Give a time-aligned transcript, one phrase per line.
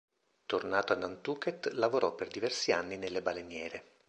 [0.47, 3.83] Tornato a Nantucket, lavorò per diversi anni nelle baleniere.